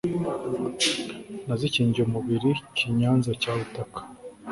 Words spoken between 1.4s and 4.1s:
nazikingiye umubiri Kinyanza cya Butaka